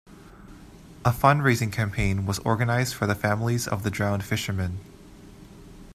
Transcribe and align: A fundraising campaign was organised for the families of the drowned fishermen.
A 1.05 1.11
fundraising 1.11 1.71
campaign 1.71 2.25
was 2.25 2.39
organised 2.39 2.95
for 2.95 3.05
the 3.05 3.13
families 3.13 3.67
of 3.67 3.83
the 3.83 3.91
drowned 3.91 4.23
fishermen. 4.23 4.79